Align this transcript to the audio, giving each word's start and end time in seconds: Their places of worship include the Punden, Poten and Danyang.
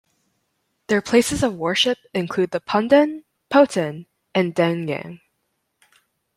Their 0.87 1.03
places 1.03 1.43
of 1.43 1.53
worship 1.53 1.99
include 2.11 2.49
the 2.49 2.59
Punden, 2.59 3.23
Poten 3.51 4.07
and 4.33 4.55
Danyang. 4.55 5.19